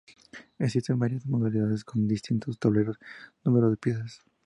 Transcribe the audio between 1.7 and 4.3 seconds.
con distintos tableros y número de piezas.